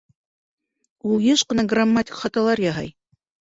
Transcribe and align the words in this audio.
Ул 1.09 1.27
йыш 1.27 1.45
ҡына 1.53 1.67
грамматик 1.75 2.19
хаталар 2.25 2.65
яһай 2.67 2.93